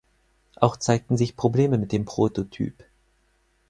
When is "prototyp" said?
2.05-2.85